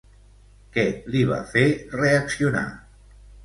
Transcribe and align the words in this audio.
Què 0.77 0.85
li 1.11 1.21
va 1.33 1.39
fer 1.53 1.67
reaccionar? 1.95 2.69